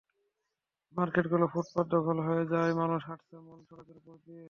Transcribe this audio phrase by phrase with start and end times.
[0.95, 4.39] মার্কেটগুলোর ফুটপাত দখল হয়ে যাওয়ায় মানুষ হাঁটছে মূল সড়কের ওপর দিয়ে।